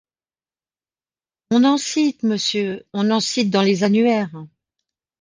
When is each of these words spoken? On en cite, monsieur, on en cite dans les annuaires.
On 1.51 1.63
en 1.63 1.77
cite, 1.77 2.23
monsieur, 2.23 2.87
on 2.91 3.11
en 3.11 3.19
cite 3.19 3.51
dans 3.51 3.61
les 3.61 3.83
annuaires. 3.83 4.47